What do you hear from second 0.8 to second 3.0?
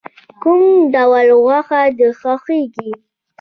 ډول غوښه د خوښیږی؟